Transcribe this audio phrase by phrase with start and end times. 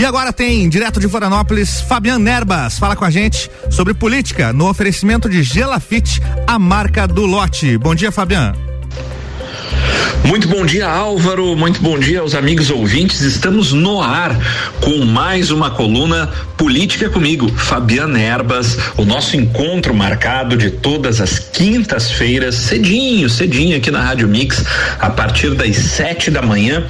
[0.00, 2.78] E agora tem, direto de Florianópolis, Fabian Nerbas.
[2.78, 7.76] Fala com a gente sobre política no oferecimento de Gelafite, a marca do lote.
[7.76, 8.69] Bom dia, Fabian.
[10.24, 11.56] Muito bom dia, Álvaro.
[11.56, 13.20] Muito bom dia aos amigos ouvintes.
[13.22, 14.36] Estamos no ar
[14.80, 18.76] com mais uma coluna Política comigo, Fabiana Erbas.
[18.98, 24.62] O nosso encontro marcado de todas as quintas-feiras, cedinho, cedinho aqui na Rádio Mix,
[24.98, 26.84] a partir das sete da manhã.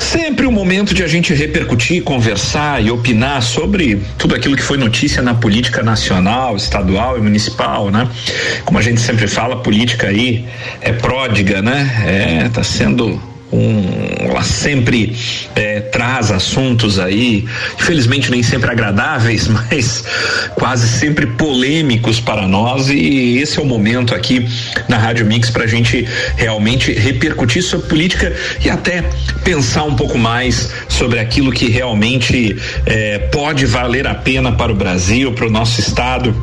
[0.00, 4.78] Sempre um momento de a gente repercutir, conversar e opinar sobre tudo aquilo que foi
[4.78, 8.08] notícia na política nacional, estadual e municipal, né?
[8.64, 10.46] Como a gente sempre fala, política aí
[10.80, 12.04] é pródiga, né?
[12.06, 13.20] É está Tá sendo
[13.52, 13.82] um,
[14.20, 15.16] ela sempre
[15.54, 17.46] é, traz assuntos aí,
[17.78, 20.04] infelizmente nem sempre agradáveis, mas
[20.54, 22.88] quase sempre polêmicos para nós.
[22.90, 24.46] E esse é o momento aqui
[24.88, 26.06] na Rádio Mix para a gente
[26.36, 29.02] realmente repercutir sobre política e até
[29.44, 34.74] pensar um pouco mais sobre aquilo que realmente é, pode valer a pena para o
[34.74, 36.34] Brasil, para o nosso estado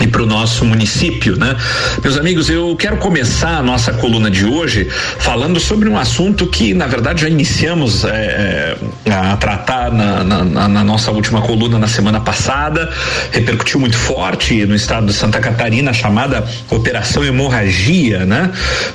[0.00, 1.56] e para o nosso município, né?
[2.02, 6.74] Meus amigos, eu quero começar a nossa coluna de hoje falando sobre um assunto que,
[6.74, 11.86] na verdade, já iniciamos é, é a tratar na, na, na, nossa última coluna na
[11.86, 12.92] semana passada,
[13.30, 18.50] repercutiu muito forte no estado de Santa Catarina, chamada Operação Hemorragia, né?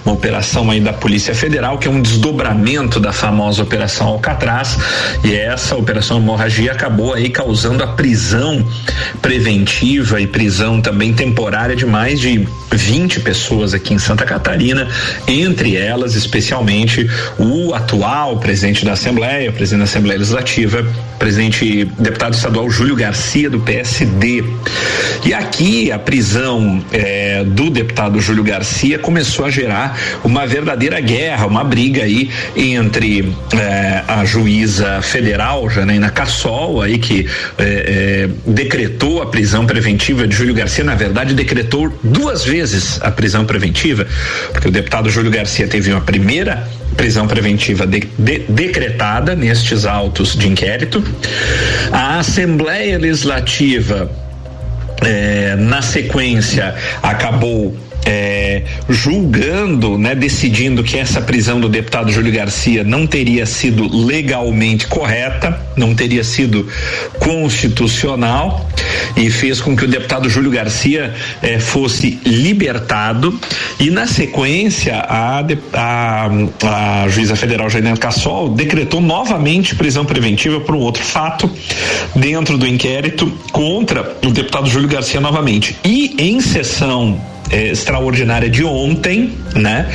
[0.05, 4.77] Uma operação aí da Polícia Federal que é um desdobramento da famosa Operação Alcatraz
[5.23, 8.67] e essa Operação Hemorragia acabou aí causando a prisão
[9.21, 14.87] preventiva e prisão também temporária de mais de 20 pessoas aqui em Santa Catarina,
[15.27, 20.83] entre elas, especialmente, o atual presidente da Assembleia, presidente da Assembleia Legislativa,
[21.19, 24.43] presidente deputado estadual Júlio Garcia, do PSD.
[25.25, 31.45] E aqui a prisão eh, do deputado Júlio Garcia começou a gerar uma verdadeira guerra,
[31.45, 39.25] uma briga aí entre eh, a juíza federal, Janaína Cassol, aí que eh, decretou a
[39.25, 44.07] prisão preventiva de Júlio Garcia Na verdade, decretou duas vezes a prisão preventiva,
[44.51, 50.35] porque o deputado Júlio Garcia teve uma primeira prisão preventiva de, de, decretada nestes autos
[50.35, 51.03] de inquérito.
[51.91, 54.11] A Assembleia Legislativa,
[55.03, 62.83] eh, na sequência, acabou é, julgando, né, decidindo que essa prisão do deputado Júlio Garcia
[62.83, 66.67] não teria sido legalmente correta, não teria sido
[67.19, 68.69] constitucional
[69.15, 73.39] e fez com que o deputado Júlio Garcia é, fosse libertado.
[73.79, 75.43] E na sequência a,
[75.73, 76.29] a,
[77.03, 81.49] a juíza federal Janine Cassol decretou novamente prisão preventiva por um outro fato
[82.15, 85.75] dentro do inquérito contra o deputado Júlio Garcia novamente.
[85.83, 87.19] E em sessão
[87.51, 89.87] eh, extraordinária de ontem, né,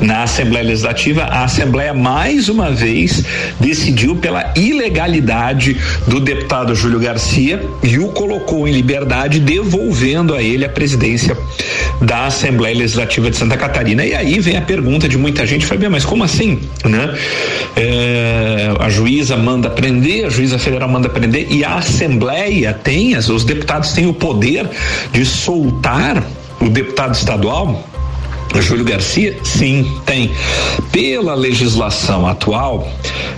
[0.00, 3.24] na Assembleia Legislativa, a Assembleia mais uma vez
[3.60, 10.64] decidiu pela ilegalidade do deputado Júlio Garcia e o colocou em liberdade, devolvendo a ele
[10.64, 11.36] a presidência
[12.00, 14.04] da Assembleia Legislativa de Santa Catarina.
[14.04, 17.14] E aí vem a pergunta de muita gente, Fabiano, mas como assim, né?
[17.76, 23.44] É, a juíza manda prender, a juíza federal manda prender e a Assembleia tem, os
[23.44, 24.68] deputados têm o poder
[25.12, 26.22] de soltar
[26.62, 27.82] o deputado estadual
[28.60, 29.38] Júlio Garcia?
[29.42, 30.30] Sim, tem.
[30.90, 32.86] Pela legislação atual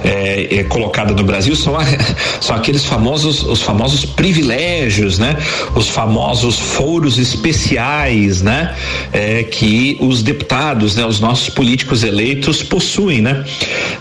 [0.04, 1.74] é, é, colocada no Brasil, são,
[2.40, 5.36] são aqueles famosos, os famosos privilégios, né?
[5.74, 8.74] Os famosos foros especiais, né?
[9.12, 11.06] É, que os deputados, né?
[11.06, 13.44] Os nossos políticos eleitos possuem, né?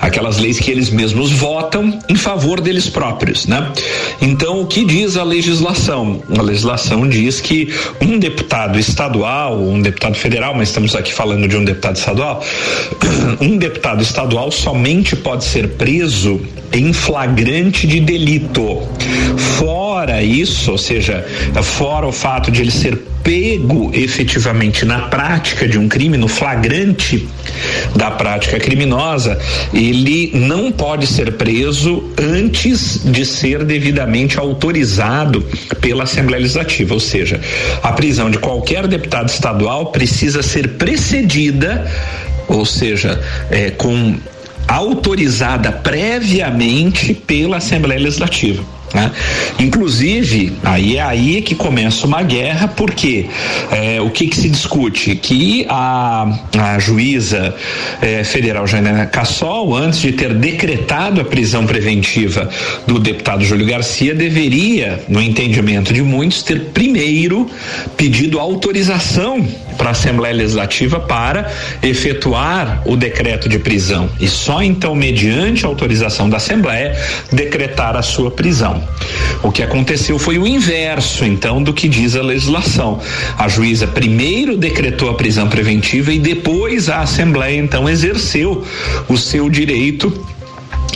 [0.02, 3.72] Aquelas leis que eles mesmos votam em favor deles próprios, né?
[4.22, 6.22] Então, o que diz a legislação?
[6.38, 11.56] A legislação diz que um deputado estadual, um deputado federal, mas estamos aqui falando de
[11.56, 12.44] um deputado estadual,
[13.40, 15.93] um deputado estadual somente pode ser preso
[16.72, 18.82] em flagrante de delito.
[19.38, 21.26] Fora isso, ou seja,
[21.62, 27.26] fora o fato de ele ser pego efetivamente na prática de um crime, no flagrante
[27.96, 29.40] da prática criminosa,
[29.74, 35.42] ele não pode ser preso antes de ser devidamente autorizado
[35.80, 37.40] pela Assembleia Legislativa, ou seja,
[37.82, 41.90] a prisão de qualquer deputado estadual precisa ser precedida
[42.48, 43.20] ou seja,
[43.50, 44.18] é, com
[44.74, 48.64] autorizada previamente pela Assembleia Legislativa.
[48.94, 49.12] Né?
[49.60, 53.26] Inclusive, aí é aí que começa uma guerra, porque
[53.72, 55.16] é, o que, que, se discute?
[55.16, 57.56] Que a, a juíza
[58.02, 62.48] é, federal Janaina Cassol, antes de ter decretado a prisão preventiva
[62.86, 67.50] do deputado Júlio Garcia, deveria, no entendimento de muitos, ter primeiro
[67.98, 74.96] pedido autorização para a Assembleia Legislativa para efetuar o decreto de prisão e só então,
[74.96, 76.98] mediante autorização da Assembleia,
[77.32, 78.84] decretar a sua prisão.
[79.42, 83.00] O que aconteceu foi o inverso, então, do que diz a legislação.
[83.38, 88.66] A juíza primeiro decretou a prisão preventiva e depois a Assembleia, então, exerceu
[89.08, 90.14] o seu direito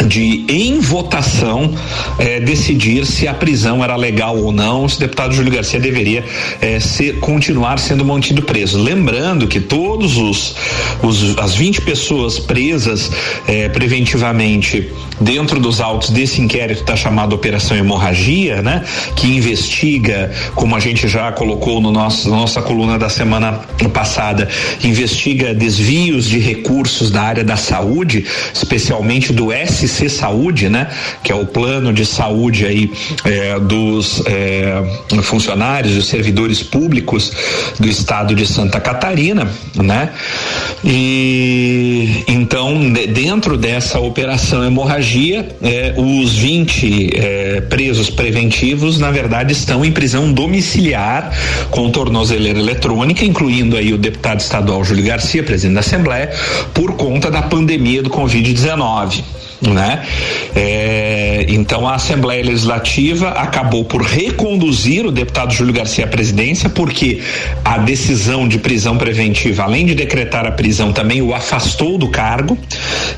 [0.06, 1.74] de em votação
[2.20, 6.24] eh, decidir se a prisão era legal ou não, se o deputado Júlio Garcia deveria
[6.62, 8.82] eh, ser, continuar sendo mantido preso.
[8.82, 10.56] Lembrando que todos os,
[11.02, 13.12] os as 20 pessoas presas
[13.48, 18.84] eh, preventivamente dentro dos autos desse inquérito da chamada Operação Hemorragia, né,
[19.16, 23.54] que investiga, como a gente já colocou no nosso, na nossa coluna da semana
[23.92, 24.48] passada,
[24.84, 30.88] investiga desvios de recursos da área da saúde, especialmente do S SC Saúde, né?
[31.24, 32.92] Que é o plano de saúde aí
[33.24, 34.84] é, dos é,
[35.22, 37.32] funcionários, dos servidores públicos
[37.80, 40.10] do estado de Santa Catarina, né?
[40.84, 49.84] E então dentro dessa operação hemorragia, é, os 20 é, presos preventivos, na verdade, estão
[49.84, 51.32] em prisão domiciliar
[51.70, 56.32] com tornozeleira eletrônica, incluindo aí o deputado estadual Júlio Garcia, presidente da Assembleia,
[56.74, 59.24] por conta da pandemia do Covid-19
[59.62, 60.04] né?
[60.56, 67.22] É, então a Assembleia Legislativa acabou por reconduzir o deputado Júlio Garcia à presidência, porque
[67.66, 72.58] a decisão de prisão preventiva, além de decretar a prisão, também o afastou do cargo.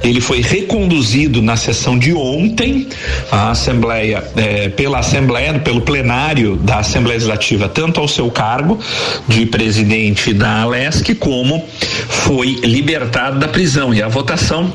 [0.03, 2.87] Ele foi reconduzido na sessão de ontem,
[3.31, 8.79] a Assembleia, é, pela Assembleia, pelo plenário da Assembleia Legislativa, tanto ao seu cargo
[9.27, 11.65] de presidente da Alesc, como
[12.07, 13.93] foi libertado da prisão.
[13.93, 14.71] E a votação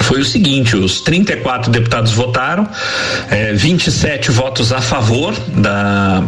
[0.00, 2.68] foi o seguinte: os 34 deputados votaram,
[3.30, 6.22] é, 27 votos a favor da,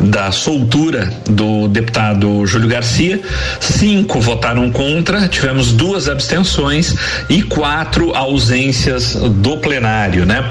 [0.00, 3.20] da soltura do deputado Júlio Garcia,
[3.60, 6.94] cinco votaram contra, tivemos duas abstenções
[7.28, 10.44] e quatro ausências do plenário, né?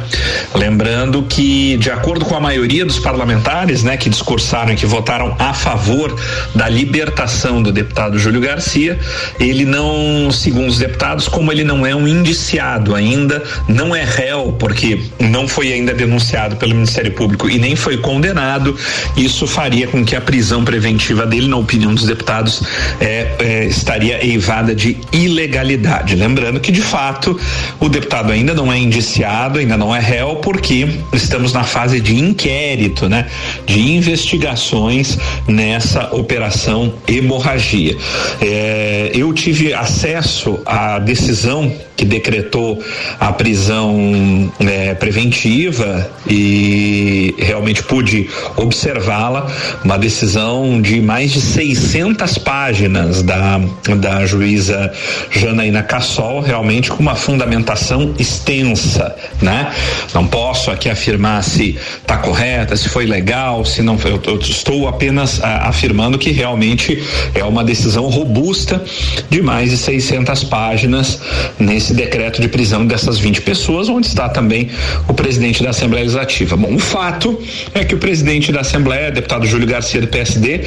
[0.53, 5.35] Lembrando que, de acordo com a maioria dos parlamentares, né, que discursaram e que votaram
[5.39, 6.15] a favor
[6.55, 8.99] da libertação do deputado Júlio Garcia,
[9.39, 14.03] ele não, segundo os deputados, como ele não é um índice denunciado ainda, não é
[14.03, 18.75] réu porque não foi ainda denunciado pelo Ministério Público e nem foi condenado,
[19.17, 22.63] isso faria com que a prisão preventiva dele, na opinião dos deputados,
[23.01, 26.15] é, é, estaria eivada de ilegalidade.
[26.15, 27.37] Lembrando que, de fato,
[27.79, 32.15] o deputado ainda não é indiciado, ainda não é réu, porque estamos na fase de
[32.15, 33.25] inquérito, né?
[33.65, 35.17] De investigações
[35.47, 37.97] nessa operação hemorragia.
[38.41, 42.81] É, eu tive acesso à decisão que decretou
[43.19, 49.47] a prisão é, preventiva e realmente pude observá-la,
[49.83, 53.59] uma decisão de mais de 600 páginas da,
[53.97, 54.93] da juíza
[55.31, 59.71] Janaína Cassol, realmente com uma fundamentação extensa, né?
[60.13, 64.37] Não posso aqui afirmar se está correta, se foi legal, se não foi, eu, eu
[64.37, 67.03] estou apenas a, afirmando que realmente
[67.33, 68.83] é uma decisão robusta
[69.29, 71.19] de mais de 600 páginas
[71.57, 74.69] nesse esse decreto de prisão dessas 20 pessoas, onde está também
[75.07, 76.57] o presidente da Assembleia Legislativa.
[76.57, 77.39] Bom, o fato
[77.73, 80.65] é que o presidente da Assembleia, deputado Júlio Garcia do PSD,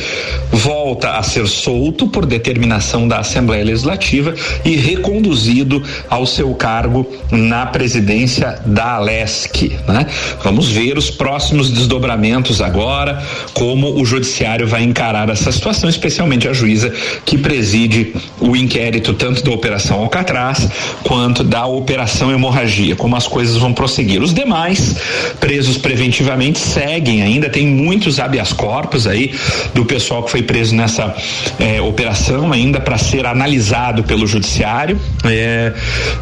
[0.51, 4.35] volta a ser solto por determinação da Assembleia Legislativa
[4.65, 10.07] e reconduzido ao seu cargo na presidência da Alesc, né?
[10.43, 13.23] Vamos ver os próximos desdobramentos agora,
[13.53, 16.91] como o judiciário vai encarar essa situação, especialmente a juíza
[17.27, 20.67] que preside o inquérito tanto da Operação Alcatraz
[21.11, 24.23] quanto da operação hemorragia, como as coisas vão prosseguir.
[24.23, 24.95] Os demais
[25.41, 29.35] presos preventivamente seguem ainda, tem muitos habeas corpus aí
[29.75, 31.13] do pessoal que foi preso nessa
[31.59, 35.01] eh, operação ainda para ser analisado pelo judiciário.
[35.25, 35.73] Eh,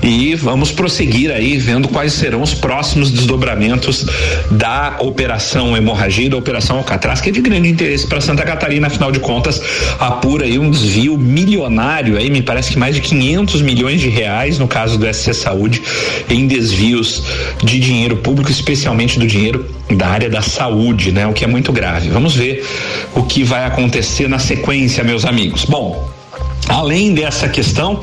[0.02, 4.06] e vamos prosseguir aí vendo quais serão os próximos desdobramentos
[4.50, 8.86] da operação hemorragia e da operação Alcatraz, que é de grande interesse para Santa Catarina,
[8.86, 9.60] afinal de contas,
[10.00, 14.58] apura aí um desvio milionário aí, me parece que mais de 500 milhões de reais
[14.58, 15.82] no caso do SC Saúde,
[16.30, 17.24] em desvios
[17.64, 21.26] de dinheiro público, especialmente do dinheiro da área da saúde, né?
[21.26, 22.10] O que é muito grave.
[22.10, 22.64] Vamos ver
[23.12, 25.64] o que vai acontecer na sequência, meus amigos.
[25.64, 26.08] Bom,
[26.68, 28.00] Além dessa questão,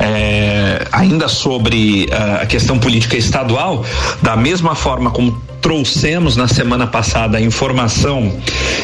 [0.00, 3.84] é, ainda sobre uh, a questão política estadual,
[4.22, 8.32] da mesma forma como trouxemos na semana passada a informação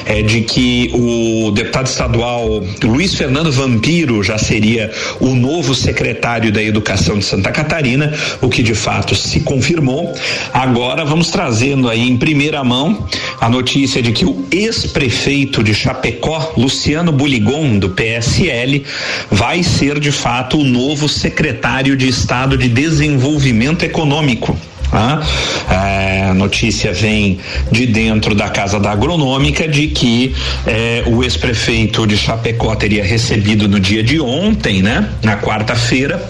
[0.05, 6.63] é, de que o deputado estadual Luiz Fernando Vampiro já seria o novo secretário da
[6.63, 10.13] Educação de Santa Catarina, o que de fato se confirmou.
[10.53, 13.07] Agora vamos trazendo aí em primeira mão
[13.41, 18.85] a notícia de que o ex-prefeito de Chapecó, Luciano Buligon, do PSL,
[19.31, 24.57] vai ser de fato o novo secretário de Estado de Desenvolvimento Econômico.
[24.93, 25.23] Tá?
[25.71, 30.35] É, a notícia vem de dentro da Casa da Agronômica de que
[30.67, 35.09] é, o ex-prefeito de Chapecó teria recebido no dia de ontem, né?
[35.23, 36.23] Na quarta-feira,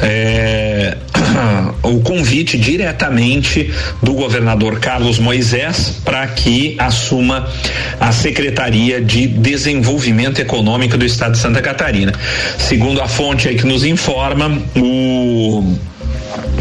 [0.00, 0.96] é,
[1.84, 7.48] o convite diretamente do governador Carlos Moisés para que assuma
[8.00, 12.12] a Secretaria de Desenvolvimento Econômico do Estado de Santa Catarina.
[12.58, 15.76] Segundo a fonte aí que nos informa, o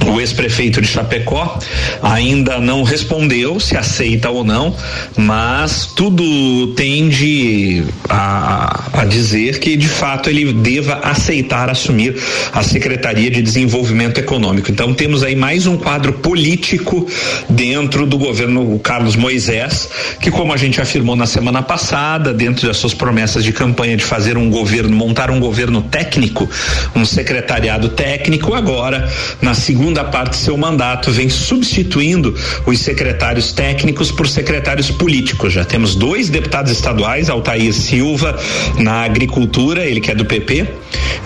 [0.08, 1.60] o ex-prefeito de Chapecó
[2.02, 4.76] ainda não respondeu se aceita ou não,
[5.16, 12.16] mas tudo tende a, a dizer que de fato ele deva aceitar assumir
[12.52, 14.72] a Secretaria de Desenvolvimento Econômico.
[14.72, 17.08] Então temos aí mais um quadro político
[17.50, 19.90] dentro do governo Carlos Moisés,
[20.20, 24.04] que como a gente afirmou na semana passada, dentro das suas promessas de campanha de
[24.04, 26.50] fazer um governo, montar um governo técnico,
[26.96, 29.10] um secretariado técnico, agora
[29.42, 32.34] na segunda segunda parte do seu mandato, vem substituindo
[32.66, 35.52] os secretários técnicos por secretários políticos.
[35.52, 38.40] Já temos dois deputados estaduais, Altair Silva
[38.78, 40.66] na agricultura, ele que é do PP,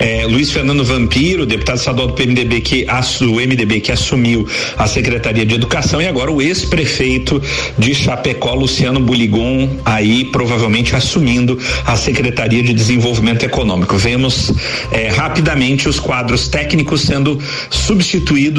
[0.00, 2.86] é, Luiz Fernando Vampiro, deputado estadual do PMDB que
[3.22, 4.46] o MDB que assumiu
[4.76, 7.40] a Secretaria de Educação e agora o ex-prefeito
[7.78, 13.96] de Chapecó, Luciano Buligon, aí provavelmente assumindo a Secretaria de Desenvolvimento Econômico.
[13.96, 14.52] Vemos
[14.90, 17.38] é, rapidamente os quadros técnicos sendo
[17.70, 18.55] substituídos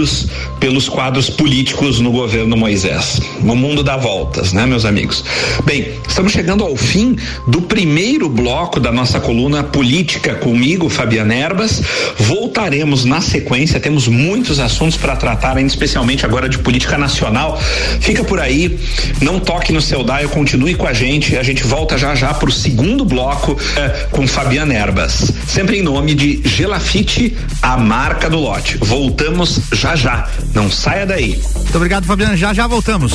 [0.60, 3.20] pelos quadros políticos no governo Moisés.
[3.42, 5.24] O mundo dá voltas, né, meus amigos?
[5.66, 7.16] Bem, estamos chegando ao fim
[7.48, 11.82] do primeiro bloco da nossa coluna política comigo, Fabiana Erbas.
[12.18, 17.60] Voltaremos na sequência, temos muitos assuntos para tratar, especialmente agora de política nacional.
[18.00, 18.78] Fica por aí,
[19.22, 21.38] não toque no seu dial, continue com a gente.
[21.38, 25.32] A gente volta já já para o segundo bloco eh, com Fabiana Erbas.
[25.48, 28.78] Sempre em nome de Gelafite, a marca do lote.
[28.78, 30.28] Voltamos já já já.
[30.54, 31.42] Não saia daí.
[31.56, 32.36] Muito obrigado, Fabiano.
[32.36, 33.14] Já já voltamos.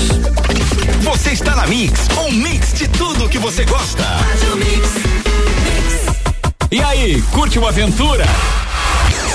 [1.02, 4.04] Você está na Mix, um mix de tudo que você gosta.
[6.70, 8.24] E aí, curte uma aventura?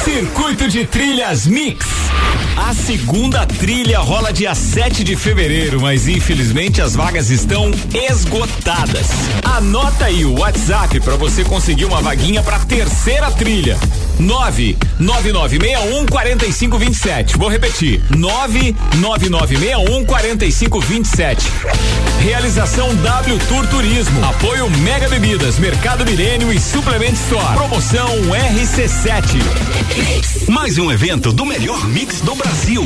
[0.03, 1.85] Circuito de Trilhas Mix.
[2.57, 9.07] A segunda trilha rola dia 7 de fevereiro, mas infelizmente as vagas estão esgotadas.
[9.43, 13.77] Anota aí o WhatsApp para você conseguir uma vaguinha para terceira trilha.
[14.19, 17.37] 99961 4527.
[17.37, 18.01] Vou repetir.
[18.15, 21.47] 99961 4527.
[22.21, 24.25] Realização W Tour Turismo.
[24.25, 27.55] Apoio Mega Bebidas, Mercado Milênio e Suplement Store.
[27.55, 28.09] Promoção
[28.55, 29.41] RC7.
[30.49, 32.85] Mais um evento do melhor mix do Brasil.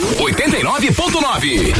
[0.00, 1.74] 89.9.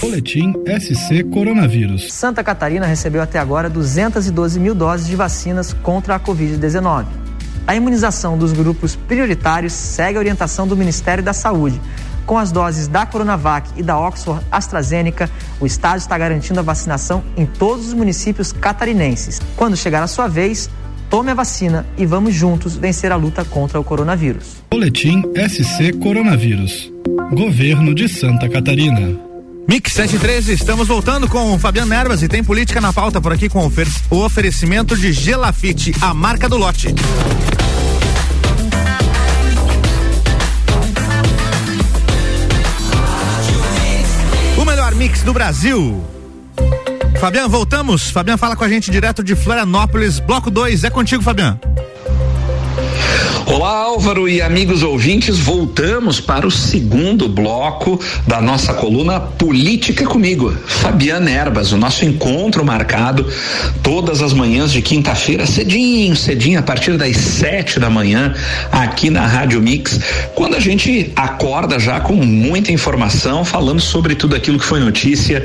[0.00, 2.10] Boletim SC Coronavírus.
[2.10, 7.04] Santa Catarina recebeu até agora 212 mil doses de vacinas contra a Covid-19.
[7.66, 11.78] A imunização dos grupos prioritários segue a orientação do Ministério da Saúde.
[12.24, 15.28] Com as doses da Coronavac e da Oxford AstraZeneca,
[15.60, 19.38] o Estado está garantindo a vacinação em todos os municípios catarinenses.
[19.54, 20.70] Quando chegar a sua vez,
[21.14, 24.56] tome a vacina e vamos juntos vencer a luta contra o coronavírus.
[24.68, 26.92] Boletim SC Coronavírus.
[27.30, 29.16] Governo de Santa Catarina.
[29.68, 33.48] Mix 713, estamos voltando com o Fabiano Nervas e tem política na pauta por aqui
[33.48, 33.64] com
[34.10, 36.92] o oferecimento de Gelafite, a marca do lote.
[44.60, 46.02] O melhor mix do Brasil.
[47.24, 48.10] Fabiano, voltamos.
[48.10, 50.84] Fabiano fala com a gente direto de Florianópolis, bloco 2.
[50.84, 51.58] É contigo, Fabiano.
[53.54, 60.52] Olá, Álvaro e amigos ouvintes, voltamos para o segundo bloco da nossa coluna Política Comigo.
[60.66, 63.24] Fabiana Erbas, o nosso encontro marcado
[63.80, 68.34] todas as manhãs de quinta-feira, cedinho, cedinho, a partir das sete da manhã,
[68.72, 70.00] aqui na Rádio Mix,
[70.34, 75.44] quando a gente acorda já com muita informação, falando sobre tudo aquilo que foi notícia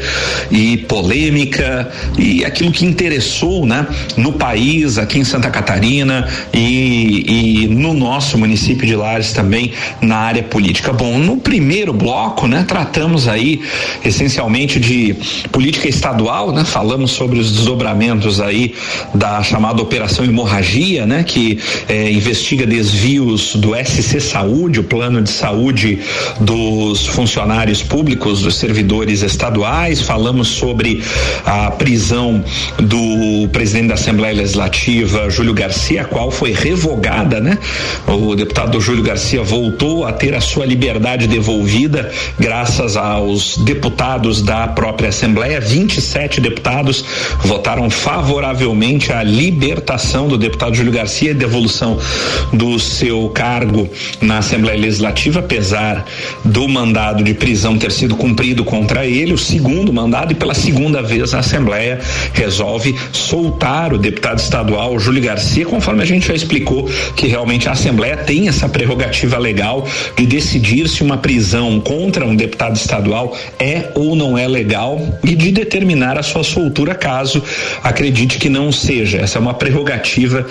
[0.49, 3.85] e polêmica e aquilo que interessou, né,
[4.17, 9.73] no país, aqui em Santa Catarina e, e no no nosso município de Lares também
[10.01, 10.93] na área política.
[10.93, 13.61] Bom, no primeiro bloco, né, tratamos aí
[14.03, 15.15] essencialmente de
[15.51, 16.63] política estadual, né?
[16.63, 18.73] Falamos sobre os desdobramentos aí
[19.13, 21.23] da chamada Operação Hemorragia, né?
[21.23, 25.99] Que eh, investiga desvios do SC Saúde, o plano de saúde
[26.39, 30.01] dos funcionários públicos, dos servidores estaduais.
[30.01, 31.03] Falamos sobre
[31.45, 32.43] a prisão
[32.77, 37.57] do presidente da Assembleia Legislativa, Júlio Garcia, a qual foi revogada, né?
[38.07, 44.67] O deputado Júlio Garcia voltou a ter a sua liberdade devolvida graças aos deputados da
[44.67, 45.59] própria Assembleia.
[45.59, 47.05] 27 deputados
[47.43, 51.97] votaram favoravelmente à libertação do deputado Júlio Garcia e devolução
[52.51, 53.89] do seu cargo
[54.21, 56.05] na Assembleia Legislativa, apesar
[56.43, 61.01] do mandado de prisão ter sido cumprido contra ele, o segundo mandado, e pela segunda
[61.01, 61.99] vez a Assembleia
[62.33, 67.73] resolve soltar o deputado estadual Júlio Garcia, conforme a gente já explicou que realmente a
[67.73, 73.91] Assembleia tem essa prerrogativa legal de decidir se uma prisão contra um deputado estadual é
[73.93, 77.43] ou não é legal e de determinar a sua soltura caso
[77.83, 79.19] acredite que não seja.
[79.19, 80.45] Essa é uma prerrogativa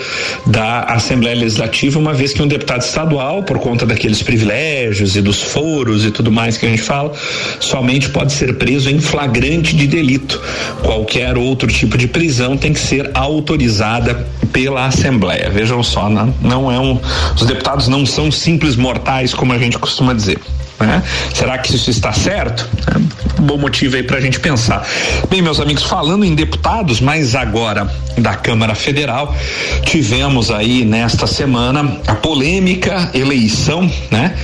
[0.45, 5.43] da Assembleia Legislativa, uma vez que um deputado estadual, por conta daqueles privilégios e dos
[5.43, 7.11] foros e tudo mais que a gente fala,
[7.59, 10.41] somente pode ser preso em flagrante de delito.
[10.81, 15.49] Qualquer outro tipo de prisão tem que ser autorizada pela Assembleia.
[15.49, 16.99] Vejam só, não, não é um.
[17.35, 20.39] Os deputados não são simples mortais, como a gente costuma dizer.
[20.79, 21.03] Né?
[21.33, 22.69] Será que isso está certo?
[22.93, 24.87] É um bom motivo aí para a gente pensar.
[25.29, 29.35] Bem, meus amigos, falando em deputados, mas agora da Câmara Federal,
[29.83, 34.35] tivemos aí nesta semana a polêmica eleição, né,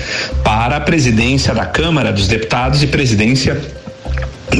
[0.43, 3.62] para a presidência da Câmara dos Deputados e presidência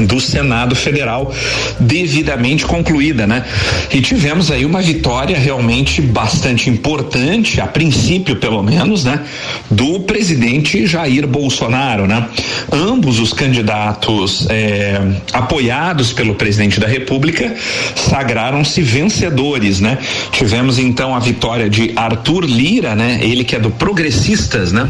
[0.04, 1.32] do Senado Federal
[1.78, 3.44] devidamente concluída, né?
[3.92, 9.22] E tivemos aí uma vitória realmente bastante importante, a princípio pelo menos, né?
[9.70, 12.28] Do presidente Jair Bolsonaro, né?
[12.72, 15.00] Ambos os candidatos eh,
[15.32, 17.54] apoiados pelo presidente da República
[17.94, 19.98] sagraram-se vencedores, né?
[20.32, 23.18] Tivemos então a vitória de Arthur Lira, né?
[23.22, 24.88] Ele que é do Progressistas, né?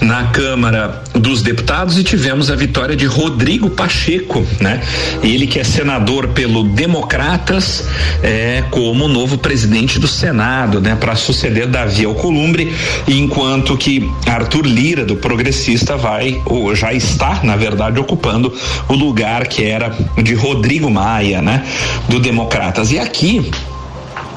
[0.00, 4.80] Na Câmara dos Deputados e tivemos a vitória de Rodrigo Pacheco né?
[5.22, 7.84] Ele que é senador pelo Democratas,
[8.22, 10.96] é, como novo presidente do Senado, né?
[10.96, 12.72] Para suceder Davi Alcolumbre,
[13.08, 18.52] enquanto que Arthur Lira, do Progressista, vai, ou já está, na verdade, ocupando
[18.88, 21.64] o lugar que era de Rodrigo Maia, né?
[22.08, 22.92] Do Democratas.
[22.92, 23.50] E aqui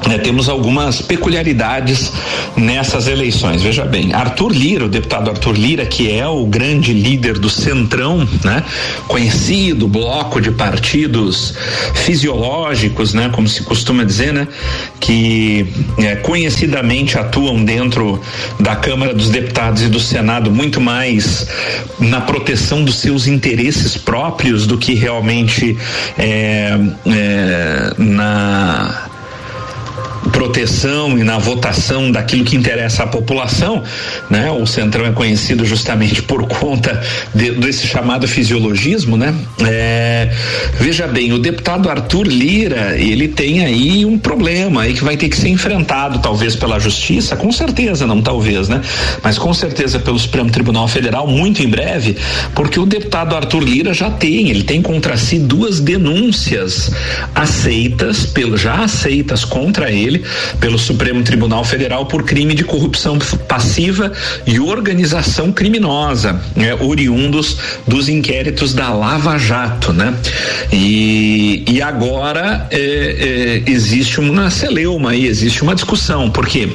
[0.09, 2.11] é, temos algumas peculiaridades
[2.55, 3.61] nessas eleições.
[3.63, 8.27] Veja bem, Arthur Lira, o deputado Arthur Lira, que é o grande líder do Centrão,
[8.43, 8.63] né?
[9.07, 11.55] Conhecido bloco de partidos
[11.95, 13.29] fisiológicos, né?
[13.33, 14.47] Como se costuma dizer, né?
[14.99, 15.65] Que
[15.97, 18.21] é, conhecidamente atuam dentro
[18.59, 21.47] da Câmara dos Deputados e do Senado muito mais
[21.99, 25.77] na proteção dos seus interesses próprios do que realmente
[26.17, 29.09] é, é, na
[30.31, 33.83] proteção e na votação daquilo que interessa à população,
[34.29, 34.49] né?
[34.51, 37.01] O Centrão é conhecido justamente por conta
[37.33, 39.33] de, desse chamado fisiologismo, né?
[39.65, 40.31] É,
[40.79, 45.29] veja bem, o deputado Arthur Lira, ele tem aí um problema aí que vai ter
[45.29, 48.81] que ser enfrentado talvez pela justiça, com certeza, não talvez, né?
[49.23, 52.17] Mas com certeza pelo Supremo Tribunal Federal muito em breve,
[52.53, 56.91] porque o deputado Arthur Lira já tem, ele tem contra si duas denúncias
[57.33, 60.23] aceitas, pelo já aceitas contra ele dele
[60.59, 64.11] pelo Supremo Tribunal Federal por crime de corrupção passiva
[64.45, 70.13] e organização criminosa, né, oriundos dos inquéritos da Lava Jato, né?
[70.71, 72.77] E, e agora é,
[73.65, 76.69] é, existe uma celeuma aí, existe uma discussão, porque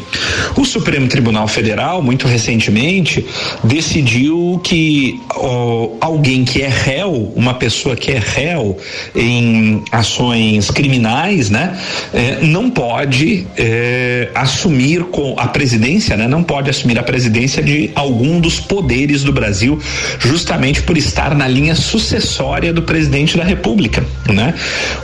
[0.57, 3.25] o Supremo Tribunal Federal, muito recentemente,
[3.63, 8.77] decidiu que ó, alguém que é réu, uma pessoa que é réu
[9.15, 11.79] em ações criminais, né,
[12.13, 16.27] é, não pode é, assumir com a presidência, né?
[16.27, 19.79] Não pode assumir a presidência de algum dos poderes do Brasil,
[20.19, 24.55] justamente por estar na linha sucessória do presidente da República, né?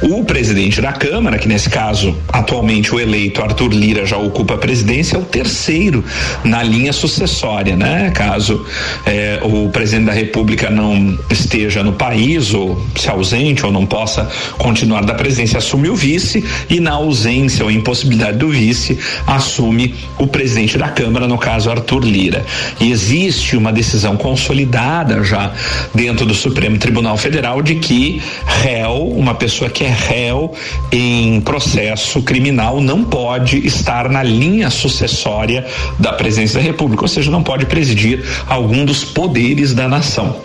[0.03, 4.59] O presidente da Câmara, que nesse caso atualmente o eleito Arthur Lira já ocupa a
[4.59, 6.05] presidência, é o terceiro
[6.45, 8.11] na linha sucessória, né?
[8.15, 8.67] Caso
[9.05, 14.29] é, o presidente da República não esteja no país ou se ausente ou não possa
[14.59, 20.27] continuar da presidência, assume o vice e na ausência ou impossibilidade do vice assume o
[20.27, 22.45] presidente da Câmara, no caso Arthur Lira.
[22.81, 25.53] E existe uma decisão consolidada já
[25.95, 30.53] dentro do Supremo Tribunal Federal de que réu, uma pessoa que é réu
[30.91, 35.67] em processo criminal não pode estar na linha sucessória
[35.99, 40.37] da presidência da República, ou seja, não pode presidir algum dos poderes da nação.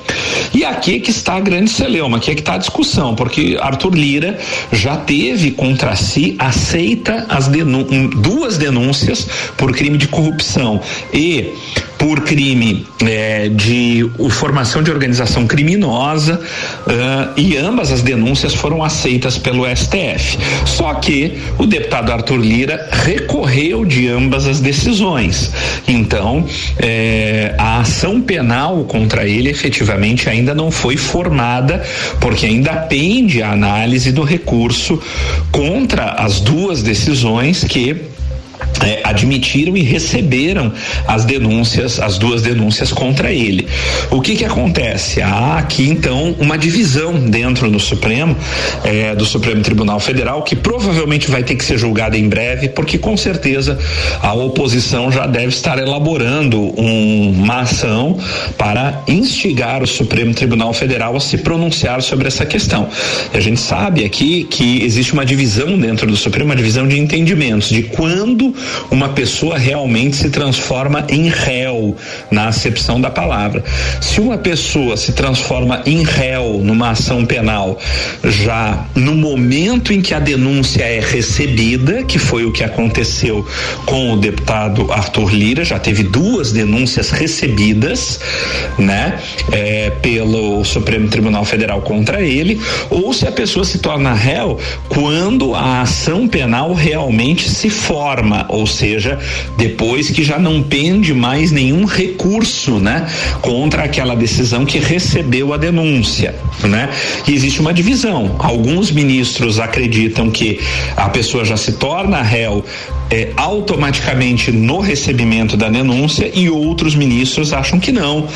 [0.53, 3.57] E aqui é que está a grande celeuma, aqui é que está a discussão, porque
[3.59, 4.37] Arthur Lira
[4.71, 10.81] já teve contra si, aceita as duas denúncias por crime de corrupção
[11.13, 11.53] e
[12.01, 19.37] por crime eh, de formação de organização criminosa uh, e ambas as denúncias foram aceitas
[19.37, 20.39] pelo STF.
[20.65, 25.51] Só que o deputado Arthur Lira recorreu de ambas as decisões.
[25.87, 26.43] Então,
[26.79, 31.83] eh, a ação penal contra ele efetivamente ainda não foi formada,
[32.19, 34.99] porque ainda pende a análise do recurso
[35.51, 38.09] contra as duas decisões que
[38.83, 40.71] é, admitiram e receberam
[41.07, 43.67] as denúncias, as duas denúncias contra ele.
[44.09, 45.21] O que que acontece?
[45.21, 48.35] Há aqui então uma divisão dentro do Supremo,
[48.83, 52.97] é, do Supremo Tribunal Federal, que provavelmente vai ter que ser julgada em breve, porque
[52.97, 53.77] com certeza
[54.21, 58.17] a oposição já deve estar elaborando um, uma ação
[58.57, 62.89] para instigar o Supremo Tribunal Federal a se pronunciar sobre essa questão.
[63.33, 66.99] E a gente sabe aqui que existe uma divisão dentro do Supremo, uma divisão de
[66.99, 68.53] entendimentos de quando
[68.89, 71.95] uma pessoa realmente se transforma em réu,
[72.29, 73.63] na acepção da palavra.
[73.99, 77.79] Se uma pessoa se transforma em réu numa ação penal,
[78.23, 83.45] já no momento em que a denúncia é recebida, que foi o que aconteceu
[83.85, 88.19] com o deputado Arthur Lira, já teve duas denúncias recebidas,
[88.77, 89.19] né,
[89.51, 95.55] é, pelo Supremo Tribunal Federal contra ele, ou se a pessoa se torna réu quando
[95.55, 99.17] a ação penal realmente se forma, ou seja,
[99.57, 103.07] depois que já não pende mais nenhum recurso, né,
[103.41, 106.89] contra aquela decisão que recebeu a denúncia, né?
[107.27, 108.35] E existe uma divisão.
[108.39, 110.59] Alguns ministros acreditam que
[110.95, 112.63] a pessoa já se torna réu
[113.11, 118.27] é, automaticamente no recebimento da denúncia e outros ministros acham que não,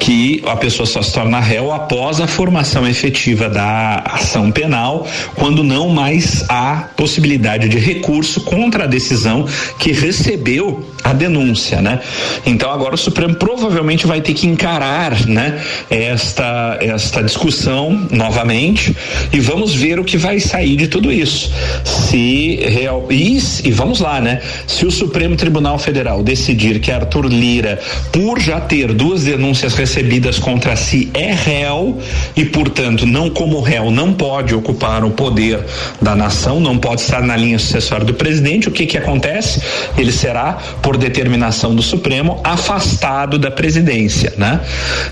[0.00, 5.62] que a pessoa só se torna réu após a formação efetiva da ação penal, quando
[5.62, 9.46] não mais há possibilidade de recurso contra a decisão
[9.78, 12.00] que recebeu a denúncia, né?
[12.46, 18.96] Então agora o Supremo provavelmente vai ter que encarar, né, esta esta discussão novamente
[19.32, 21.52] e vamos ver o que vai sair de tudo isso.
[21.84, 24.40] Se real e, e vamos lá, né?
[24.66, 27.78] Se o Supremo Tribunal Federal decidir que Arthur Lira,
[28.10, 31.98] por já ter duas denúncias recebidas contra si, é réu
[32.34, 35.60] e, portanto, não como réu, não pode ocupar o poder
[36.00, 39.60] da nação, não pode estar na linha sucessória do presidente, o que que acontece?
[39.96, 44.60] Ele será, por determinação do Supremo, afastado da presidência, né?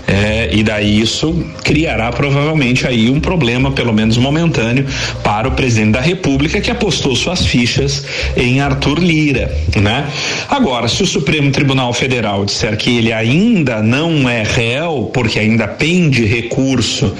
[0.07, 4.87] É, e daí isso criará provavelmente aí um problema, pelo menos momentâneo,
[5.23, 10.07] para o presidente da República que apostou suas fichas em Arthur Lira, né?
[10.49, 15.67] Agora, se o Supremo Tribunal Federal disser que ele ainda não é réu, porque ainda
[15.67, 17.13] pende recurso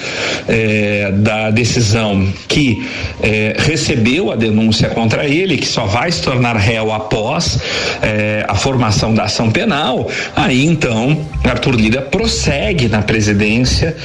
[0.48, 2.88] eh, da decisão que
[3.22, 7.60] eh, recebeu a denúncia contra ele, que só vai se tornar réu após
[8.02, 13.96] eh, a formação da ação penal, aí então Arthur Lira prossegue na presidência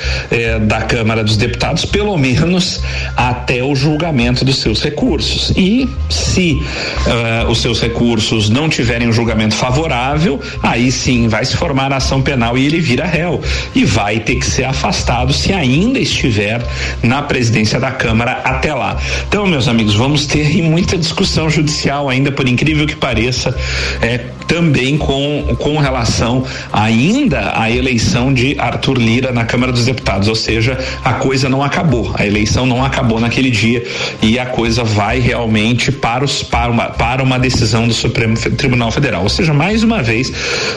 [0.66, 2.82] da Câmara dos Deputados, pelo menos
[3.16, 5.52] até o julgamento dos seus recursos.
[5.56, 6.60] E se
[7.06, 11.96] uh, os seus recursos não tiverem um julgamento favorável, aí sim vai se formar a
[11.96, 13.42] ação penal e ele vira réu.
[13.74, 16.62] E vai ter que ser afastado se ainda estiver
[17.02, 18.96] na presidência da Câmara até lá.
[19.28, 23.54] Então, meus amigos, vamos ter muita discussão judicial ainda, por incrível que pareça,
[24.00, 30.26] é, também com, com relação ainda à eleição de Arthur Lira na Câmara dos Deputados,
[30.26, 33.86] ou seja, a coisa não acabou, a eleição não acabou naquele dia
[34.22, 38.92] e a coisa vai realmente para, os, para, uma, para uma decisão do Supremo Tribunal
[38.92, 40.30] Federal, ou seja, mais uma vez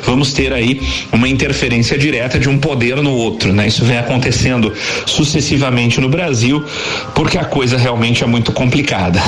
[0.05, 0.81] vamos ter aí
[1.11, 3.67] uma interferência direta de um poder no outro, né?
[3.67, 4.73] Isso vem acontecendo
[5.05, 6.63] sucessivamente no Brasil
[7.13, 9.21] porque a coisa realmente é muito complicada,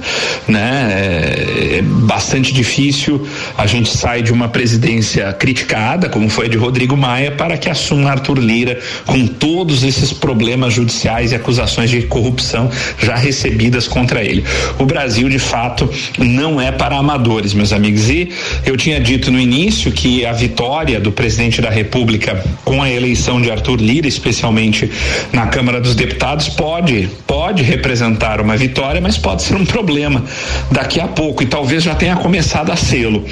[0.46, 0.88] né?
[0.92, 3.26] É, é bastante difícil.
[3.56, 7.68] A gente sai de uma presidência criticada, como foi a de Rodrigo Maia, para que
[7.68, 14.22] assuma Arthur Lira com todos esses problemas judiciais e acusações de corrupção já recebidas contra
[14.22, 14.44] ele.
[14.78, 18.08] O Brasil, de fato, não é para amadores, meus amigos.
[18.08, 18.30] E
[18.64, 23.40] eu tinha dito no início que a vitória do presidente da República com a eleição
[23.40, 24.90] de Arthur Lira, especialmente
[25.32, 30.24] na Câmara dos Deputados, pode pode representar uma vitória, mas pode ser um problema
[30.70, 33.24] daqui a pouco e talvez já tenha começado a sê-lo.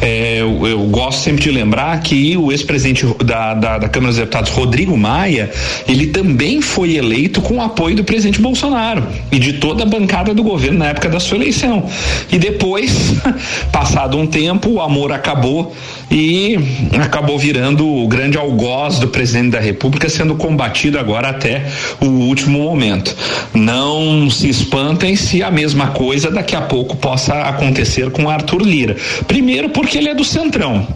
[0.00, 4.18] É, eu, eu, gosto sempre de lembrar que o ex-presidente da, da, da, Câmara dos
[4.18, 5.50] Deputados, Rodrigo Maia,
[5.88, 10.32] ele também foi eleito com o apoio do presidente Bolsonaro e de toda a bancada
[10.34, 11.88] do governo na época da sua eleição.
[12.30, 13.05] E depois,
[13.72, 15.74] passado um tempo, o amor acabou
[16.10, 16.56] e
[17.00, 21.66] acabou virando o grande algoz do presidente da República, sendo combatido agora até
[22.00, 23.14] o último momento.
[23.52, 28.96] Não se espantem se a mesma coisa daqui a pouco possa acontecer com Arthur Lira.
[29.26, 30.86] Primeiro, porque ele é do Centrão.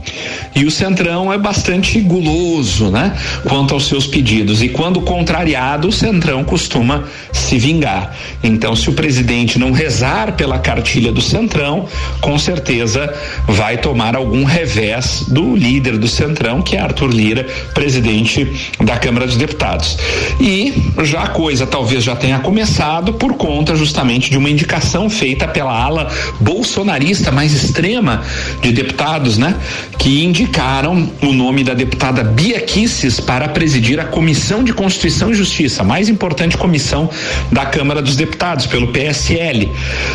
[0.54, 3.16] E o Centrão é bastante guloso, né?
[3.48, 4.62] Quanto aos seus pedidos.
[4.62, 8.14] E quando contrariado, o Centrão costuma se vingar.
[8.42, 11.86] Então, se o presidente não rezar pela cartilha do Centrão,
[12.20, 13.12] com certeza
[13.46, 19.26] vai tomar algum revés do líder do Centrão, que é Arthur Lira, presidente da Câmara
[19.26, 19.98] dos Deputados.
[20.40, 25.46] E já a coisa talvez já tenha começado por conta justamente de uma indicação feita
[25.48, 26.08] pela ala
[26.40, 28.22] bolsonarista mais extrema
[28.62, 29.54] de deputados, né?
[29.98, 35.34] Que indicaram o nome da deputada Bia Kisses para presidir a Comissão de Constituição e
[35.34, 37.08] Justiça, a mais importante comissão
[37.50, 39.70] da Câmara dos Deputados, pelo PSL.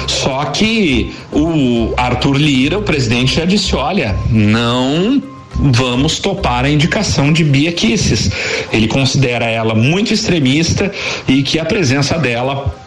[0.08, 4.75] Só que o Arthur Lira, o presidente, já disse: olha, não
[5.56, 8.30] vamos topar a indicação de Bia Kisses.
[8.72, 10.92] Ele considera ela muito extremista
[11.28, 12.85] e que a presença dela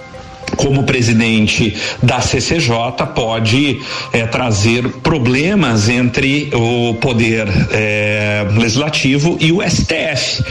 [0.57, 3.81] como presidente da CCJ pode
[4.13, 10.43] é, trazer problemas entre o poder é, legislativo e o STF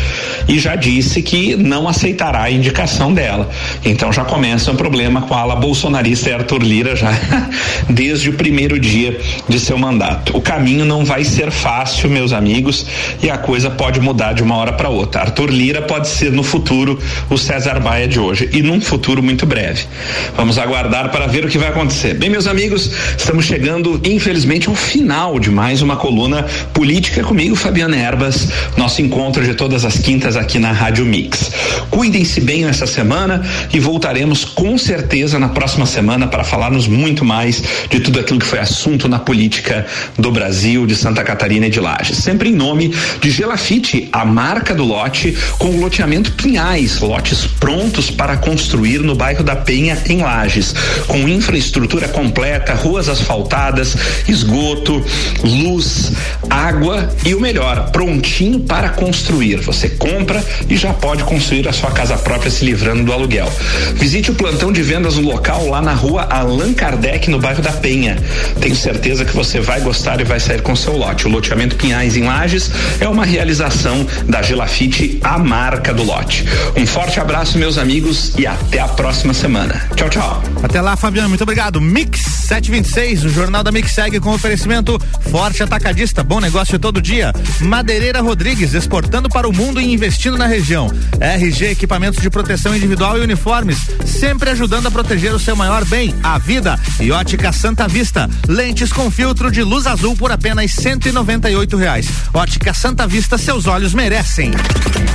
[0.48, 3.50] e já disse que não aceitará a indicação dela.
[3.84, 7.12] Então já começa um problema com a ala bolsonarista e Arthur Lira já
[7.90, 10.36] desde o primeiro dia de seu mandato.
[10.36, 12.86] O caminho não vai ser fácil, meus amigos,
[13.22, 15.22] e a coisa pode mudar de uma hora para outra.
[15.22, 19.46] Arthur Lira pode ser no futuro o César Baia de hoje e num futuro muito
[19.46, 19.87] breve.
[20.36, 22.14] Vamos aguardar para ver o que vai acontecer.
[22.14, 27.98] Bem, meus amigos, estamos chegando, infelizmente, ao final de mais uma coluna política comigo, Fabiana
[27.98, 31.52] Erbas, nosso encontro de todas as quintas aqui na Rádio Mix.
[31.90, 37.64] Cuidem-se bem essa semana e voltaremos com certeza na próxima semana para falarmos muito mais
[37.90, 39.86] de tudo aquilo que foi assunto na política
[40.18, 42.18] do Brasil, de Santa Catarina e de Lages.
[42.18, 48.12] Sempre em nome de Gelafite, a marca do lote, com o loteamento Pinhais, lotes prontos
[48.12, 50.74] para construir no bairro da Penha, em Lages,
[51.06, 53.96] com infraestrutura completa, ruas asfaltadas,
[54.28, 55.06] esgoto,
[55.44, 56.12] luz,
[56.50, 59.58] água e o melhor, prontinho para construir.
[59.58, 63.52] Você compra e já pode construir a sua casa própria se livrando do aluguel.
[63.94, 67.72] Visite o plantão de vendas no local lá na rua Allan Kardec, no bairro da
[67.72, 68.18] Penha.
[68.60, 71.28] Tenho certeza que você vai gostar e vai sair com seu lote.
[71.28, 76.46] O loteamento Pinhais em Lages é uma realização da Gelafite, a marca do lote.
[76.76, 79.36] Um forte abraço, meus amigos, e até a próxima
[79.68, 79.88] semana.
[79.96, 80.44] Tchau, tchau.
[80.64, 81.30] Até lá, Fabiano.
[81.30, 81.80] Muito obrigado.
[81.82, 84.98] Mix 726, o Jornal da Mix segue com oferecimento
[85.30, 86.24] Forte Atacadista.
[86.24, 87.34] Bom negócio todo dia.
[87.62, 90.90] Madeireira Rodrigues, exportando para o mundo e investindo na região.
[91.20, 96.16] RG Equipamentos de Proteção Individual e Uniformes, sempre ajudando a proteger o seu maior bem,
[96.24, 96.80] a vida.
[97.00, 102.08] E Ótica Santa Vista, lentes com filtro de luz azul por apenas cento e reais.
[102.34, 104.52] Ótica Santa Vista, seus olhos merecem.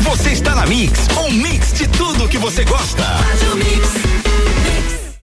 [0.03, 3.03] Você está na Mix, um mix de tudo que você gosta.
[3.03, 4.22] Faz o mix.